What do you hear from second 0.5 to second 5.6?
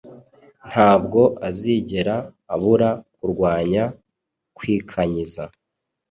ntabwo azigera abura kurwanya kwikanyiza.